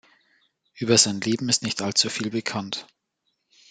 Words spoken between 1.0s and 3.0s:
Leben ist nicht allzu viel bekannt.